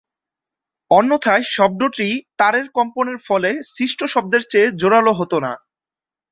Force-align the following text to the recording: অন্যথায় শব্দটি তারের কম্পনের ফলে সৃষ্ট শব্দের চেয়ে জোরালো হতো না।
অন্যথায় 0.91 1.43
শব্দটি 1.55 2.07
তারের 2.39 2.65
কম্পনের 2.75 3.19
ফলে 3.27 3.49
সৃষ্ট 3.71 3.99
শব্দের 4.05 4.43
চেয়ে 4.51 4.67
জোরালো 4.81 5.11
হতো 5.13 5.37
না। 5.39 5.51